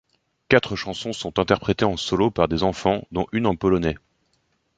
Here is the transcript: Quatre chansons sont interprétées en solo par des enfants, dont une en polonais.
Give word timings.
Quatre 0.49 0.75
chansons 0.75 1.13
sont 1.13 1.37
interprétées 1.37 1.85
en 1.85 1.95
solo 1.95 2.31
par 2.31 2.47
des 2.47 2.63
enfants, 2.63 3.03
dont 3.11 3.27
une 3.33 3.45
en 3.45 3.55
polonais. 3.55 3.97